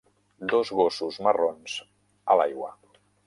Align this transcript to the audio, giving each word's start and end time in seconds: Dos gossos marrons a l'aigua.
Dos 0.53 0.71
gossos 0.79 1.19
marrons 1.27 1.77
a 2.33 2.39
l'aigua. 2.43 2.73